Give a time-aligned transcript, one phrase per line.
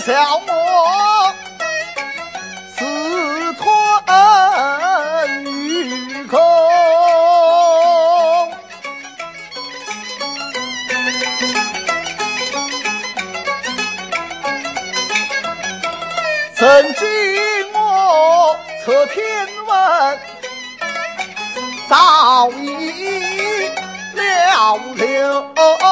[0.00, 1.34] 笑我
[2.74, 6.38] 自吞鱼口
[16.54, 17.06] 曾经
[17.74, 19.22] 我测天
[19.66, 20.18] 文
[21.90, 23.68] 早已
[24.14, 25.89] 了了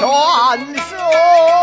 [0.00, 1.59] 传说。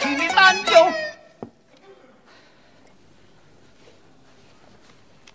[0.00, 0.69] 替你担。